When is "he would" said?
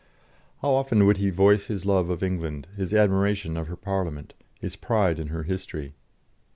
1.01-1.35